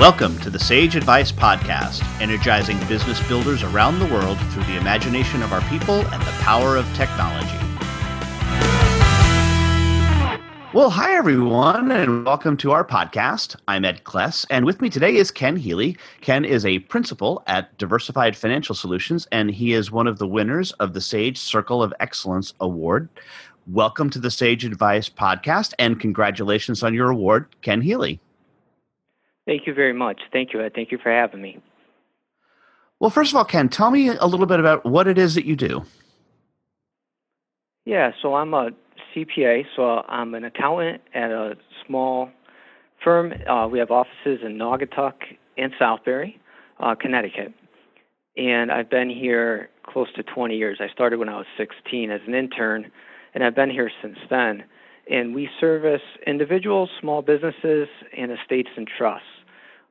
[0.00, 5.42] Welcome to the Sage Advice Podcast, energizing business builders around the world through the imagination
[5.42, 7.58] of our people and the power of technology.
[10.72, 13.56] Well, hi, everyone, and welcome to our podcast.
[13.68, 15.98] I'm Ed Kless, and with me today is Ken Healy.
[16.22, 20.72] Ken is a principal at Diversified Financial Solutions, and he is one of the winners
[20.80, 23.10] of the Sage Circle of Excellence Award.
[23.66, 28.18] Welcome to the Sage Advice Podcast, and congratulations on your award, Ken Healy.
[29.50, 30.20] Thank you very much.
[30.32, 30.74] Thank you, Ed.
[30.76, 31.58] Thank you for having me.
[33.00, 35.44] Well, first of all, Ken, tell me a little bit about what it is that
[35.44, 35.82] you do.
[37.84, 38.70] Yeah, so I'm a
[39.12, 42.30] CPA, so I'm an accountant at a small
[43.02, 43.32] firm.
[43.48, 45.14] Uh, we have offices in Naugatuck
[45.58, 46.38] and Southbury,
[46.78, 47.52] uh, Connecticut.
[48.36, 50.78] And I've been here close to 20 years.
[50.80, 52.88] I started when I was 16 as an intern,
[53.34, 54.62] and I've been here since then.
[55.10, 59.26] And we service individuals, small businesses, and estates and trusts.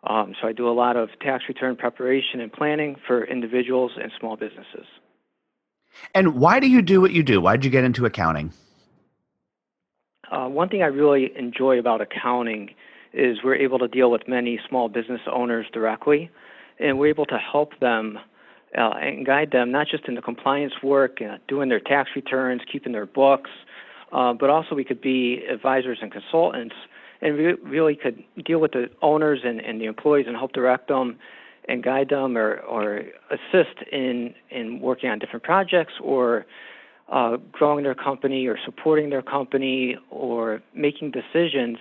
[0.04, 4.12] Um, so I do a lot of tax return preparation and planning for individuals and
[4.20, 4.86] small businesses.
[6.16, 7.42] And why do you do what you do?
[7.42, 8.54] Why did you get into accounting?
[10.32, 12.70] Uh, one thing I really enjoy about accounting
[13.14, 16.30] is we're able to deal with many small business owners directly,
[16.80, 18.20] and we're able to help them
[18.78, 22.62] uh, and guide them not just in the compliance work, uh, doing their tax returns,
[22.72, 23.50] keeping their books,
[24.12, 26.76] uh, but also we could be advisors and consultants
[27.22, 30.88] and we really could deal with the owners and, and the employees and help direct
[30.88, 31.18] them
[31.68, 36.46] and guide them or, or assist in, in working on different projects or
[37.12, 41.78] uh, growing their company or supporting their company or making decisions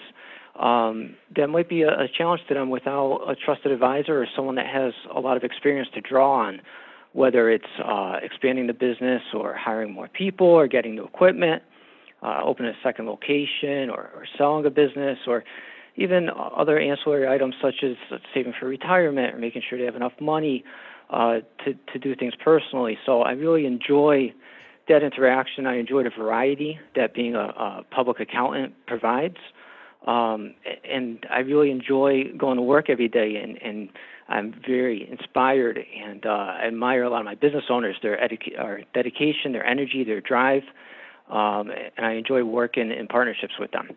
[0.59, 4.57] um, that might be a, a challenge to them without a trusted advisor or someone
[4.57, 6.61] that has a lot of experience to draw on,
[7.13, 11.63] whether it's uh, expanding the business or hiring more people or getting new equipment
[12.23, 15.45] uh, open a second location or, or selling a business or
[15.97, 17.97] even other ancillary items such as
[18.33, 20.65] saving for retirement or making sure they have enough money
[21.11, 22.97] uh, to, to do things personally.
[23.05, 24.33] So I really enjoy
[24.89, 25.67] that interaction.
[25.67, 29.37] I enjoy the variety that being a, a public accountant provides.
[30.07, 30.55] Um,
[30.89, 33.89] and I really enjoy going to work every day, and, and
[34.29, 39.53] I'm very inspired and uh, admire a lot of my business owners, their educa- dedication,
[39.53, 40.63] their energy, their drive
[41.31, 43.91] um, and I enjoy working in partnerships with them.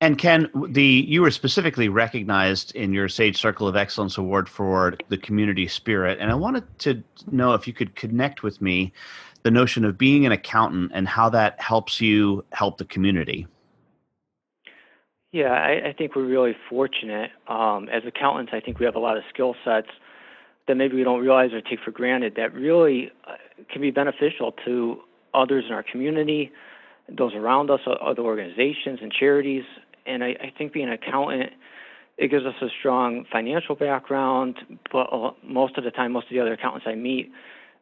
[0.00, 4.94] And Ken, the you were specifically recognized in your Sage Circle of Excellence Award for
[5.08, 7.02] the community spirit, and I wanted to
[7.32, 8.92] know if you could connect with me
[9.42, 13.46] the notion of being an accountant and how that helps you help the community.
[15.32, 18.52] Yeah, I, I think we're really fortunate um, as accountants.
[18.54, 19.88] I think we have a lot of skill sets
[20.68, 23.32] that maybe we don't realize or take for granted that really uh,
[23.70, 25.00] can be beneficial to
[25.38, 26.50] others in our community,
[27.08, 29.64] those around us, other organizations and charities.
[30.06, 31.52] And I, I think being an accountant,
[32.16, 34.56] it gives us a strong financial background.
[34.92, 35.08] But
[35.44, 37.30] most of the time, most of the other accountants I meet,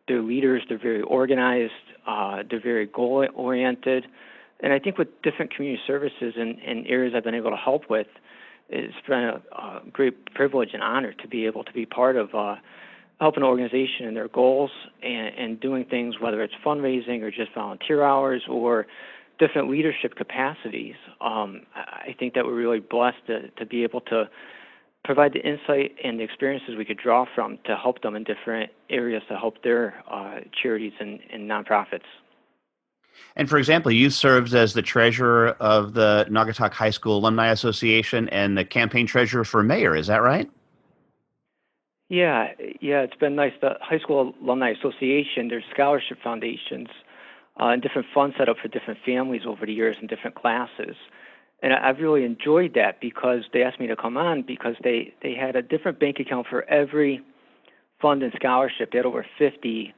[0.07, 0.63] they're leaders.
[0.69, 1.73] They're very organized.
[2.07, 4.05] Uh, they're very goal oriented.
[4.61, 7.91] And I think with different community services and, and areas I've been able to help
[7.91, 8.07] with,
[8.69, 12.35] it's been a, a great privilege and honor to be able to be part of
[12.35, 12.57] uh,
[13.21, 14.71] help an organization in their goals
[15.03, 18.87] and, and doing things, whether it's fundraising or just volunteer hours or
[19.39, 20.95] different leadership capacities.
[21.21, 24.29] Um, I think that we're really blessed to, to be able to
[25.05, 28.71] provide the insight and the experiences we could draw from to help them in different
[28.91, 32.01] areas to help their uh, charities and, and nonprofits.
[33.37, 38.29] And for example, you served as the treasurer of the Naugatuck High School Alumni Association
[38.29, 39.97] and the campaign treasurer for mayor.
[39.97, 40.51] Is that right?
[42.09, 43.53] Yeah, yeah, it's been nice.
[43.61, 46.89] The High School Alumni Association, there's scholarship foundations
[47.61, 50.95] uh, and different funds set up for different families over the years in different classes.
[51.63, 55.35] And I've really enjoyed that because they asked me to come on because they, they
[55.35, 57.23] had a different bank account for every
[58.01, 58.93] fund and scholarship.
[58.93, 59.93] They had over 50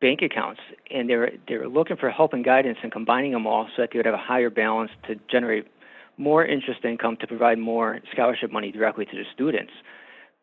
[0.00, 3.46] bank accounts, and they were, they were looking for help and guidance and combining them
[3.46, 5.66] all so that they would have a higher balance to generate
[6.18, 9.72] more interest income to provide more scholarship money directly to the students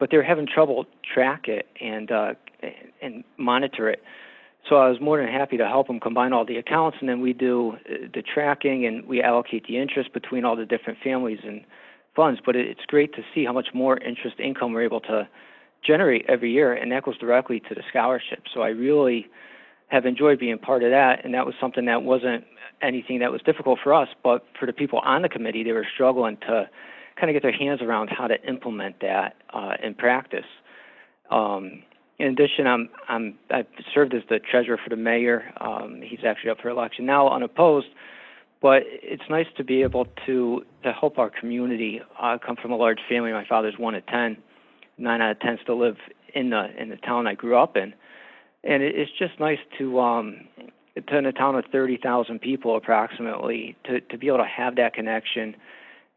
[0.04, 2.34] but they're having trouble track it and uh,
[3.02, 4.04] and monitor it.
[4.68, 7.22] So I was more than happy to help them combine all the accounts, and then
[7.22, 11.40] we do uh, the tracking and we allocate the interest between all the different families
[11.46, 11.62] and
[12.18, 12.42] funds.
[12.46, 15.26] But it's great to see how much more interest income we're able to
[15.88, 18.44] generate every year, and that goes directly to the scholarship.
[18.54, 19.28] So I really
[19.88, 22.44] have enjoyed being part of that, and that was something that wasn't
[22.82, 25.88] anything that was difficult for us, but for the people on the committee, they were
[25.94, 26.70] struggling to
[27.20, 30.46] kind of get their hands around how to implement that uh, in practice.
[31.30, 31.84] Um,
[32.20, 35.52] in addition, I'm, I'm, I've served as the treasurer for the mayor.
[35.60, 37.88] Um, he's actually up for election now, unopposed.
[38.64, 42.02] but it's nice to be able to to help our community.
[42.20, 43.32] I come from a large family.
[43.34, 44.38] My father's one of ten.
[44.98, 45.98] Nine out of ten still live
[46.34, 47.94] in the in the town I grew up in,
[48.64, 50.48] and it, it's just nice to um,
[50.96, 54.78] to in a town of thirty thousand people approximately to to be able to have
[54.78, 55.56] that connection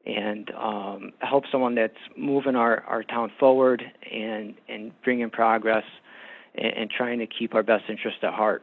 [0.07, 5.85] and um, help someone that's moving our, our town forward and and bringing progress
[6.55, 8.63] and, and trying to keep our best interest at heart.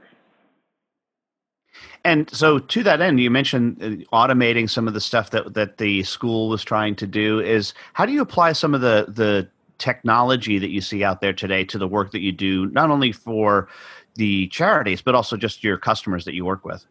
[2.06, 5.78] And so, to that end, you mentioned uh, automating some of the stuff that that
[5.78, 7.40] the school was trying to do.
[7.40, 9.50] Is how do you apply some of the the
[9.80, 13.12] technology that you see out there today to the work that you do, not only
[13.12, 13.68] for
[14.16, 16.86] the charities but also just your customers that you work with?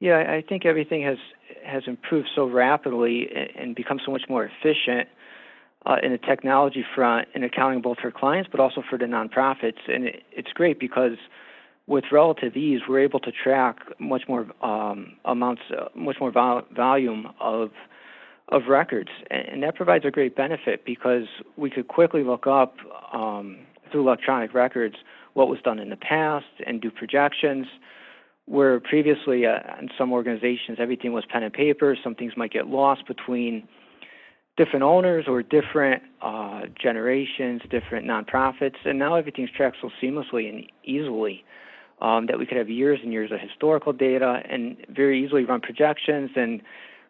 [0.00, 1.18] Yeah, I think everything has
[1.68, 5.08] has improved so rapidly and become so much more efficient
[5.86, 9.78] uh, in the technology front in accounting both for clients but also for the nonprofits.
[9.86, 11.18] And it, it's great because
[11.86, 16.62] with relative ease, we're able to track much more um, amounts, uh, much more vol-
[16.74, 17.70] volume of
[18.50, 21.26] of records, and that provides a great benefit because
[21.58, 22.76] we could quickly look up
[23.12, 23.58] um,
[23.92, 24.96] through electronic records
[25.34, 27.66] what was done in the past and do projections.
[28.48, 32.66] Where previously uh, in some organizations everything was pen and paper, some things might get
[32.66, 33.68] lost between
[34.56, 40.64] different owners or different uh, generations, different nonprofits, and now everything's tracked so seamlessly and
[40.84, 41.44] easily
[42.00, 45.60] um, that we could have years and years of historical data and very easily run
[45.60, 46.62] projections and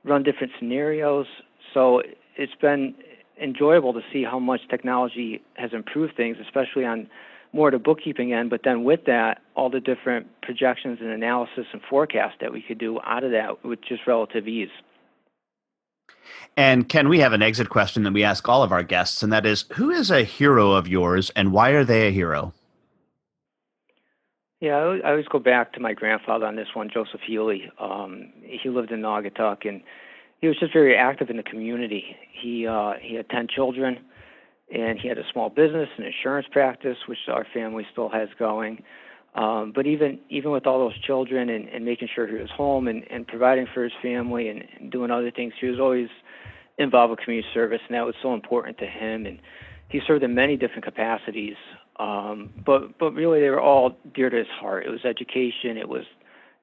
[0.05, 1.27] run different scenarios.
[1.73, 2.03] So
[2.37, 2.95] it's been
[3.43, 7.09] enjoyable to see how much technology has improved things, especially on
[7.53, 8.51] more the bookkeeping end.
[8.51, 12.79] But then with that, all the different projections and analysis and forecast that we could
[12.79, 14.69] do out of that with just relative ease.
[16.57, 19.33] And Ken, we have an exit question that we ask all of our guests, and
[19.33, 22.53] that is who is a hero of yours and why are they a hero?
[24.61, 27.71] Yeah, I always go back to my grandfather on this one, Joseph Healy.
[27.79, 29.83] Um, he lived in Naugatuck, and
[30.41, 32.17] he was just very active in the community.
[32.33, 34.01] He uh, he had ten children,
[34.75, 38.83] and he had a small business, an insurance practice, which our family still has going.
[39.35, 42.89] Um, but even even with all those children and, and making sure he was home
[42.89, 46.09] and, and providing for his family and, and doing other things, he was always
[46.79, 49.27] involved with community service, and that was so important to him.
[49.27, 49.39] And
[49.89, 51.57] he served in many different capacities
[51.99, 54.87] um, but but really, they were all dear to his heart.
[54.87, 56.05] It was education, it was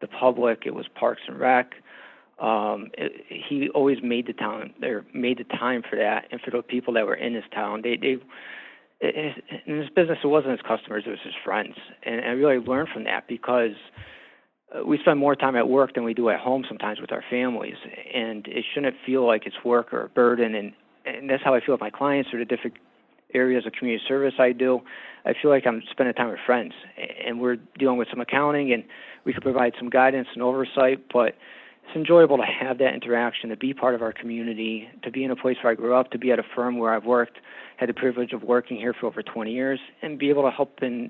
[0.02, 1.74] the public, it was Parks and Rec.
[2.40, 6.52] Um, it, he always made the town there, made the time for that, and for
[6.52, 7.82] the people that were in his town.
[7.82, 8.18] They they
[9.02, 12.58] it, in this business, it wasn't his customers; it was his friends, and I really
[12.58, 13.76] learned from that because
[14.74, 17.24] uh, we spend more time at work than we do at home sometimes with our
[17.30, 17.76] families,
[18.14, 20.56] and it shouldn't feel like it's work or a burden.
[20.56, 20.74] And
[21.06, 22.76] and that's how I feel with my clients or the different
[23.34, 24.82] areas of community service I do,
[25.26, 26.74] I feel like I'm spending time with friends,
[27.26, 28.84] and we're dealing with some accounting, and
[29.26, 31.06] we could provide some guidance and oversight.
[31.12, 31.36] But
[31.88, 35.32] it's enjoyable to have that interaction, to be part of our community, to be in
[35.32, 37.38] a place where I grew up, to be at a firm where I've worked,
[37.78, 40.82] had the privilege of working here for over 20 years, and be able to help
[40.82, 41.10] in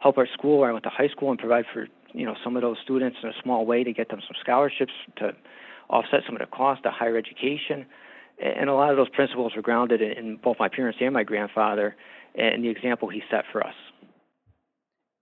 [0.00, 2.56] help our school where I went to high school and provide for you know some
[2.56, 5.32] of those students in a small way to get them some scholarships to
[5.90, 7.86] offset some of the cost of higher education
[8.40, 11.96] and a lot of those principles were grounded in both my parents and my grandfather
[12.34, 13.74] and the example he set for us.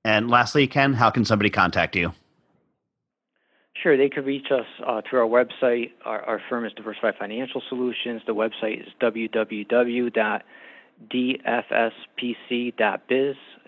[0.05, 2.13] And lastly, Ken, how can somebody contact you?
[3.83, 5.93] Sure, they could reach us uh, through our website.
[6.05, 8.23] Our, our, firm is Diversified Financial Solutions.
[8.27, 10.45] The website is www.dfspc.biz,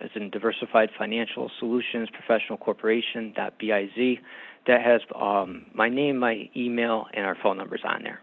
[0.00, 3.34] as in Diversified Financial Solutions Professional Corporation.
[3.58, 4.18] Biz.
[4.66, 8.20] That has um, my name, my email, and our phone numbers on there.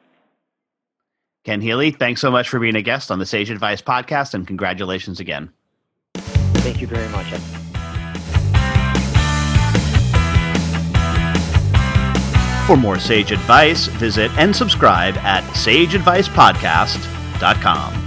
[1.44, 4.48] Ken Healy, thanks so much for being a guest on the Sage Advice podcast, and
[4.48, 5.52] congratulations again.
[6.16, 7.62] Thank you very much.
[12.66, 18.05] For more Sage Advice, visit and subscribe at sageadvicepodcast.com.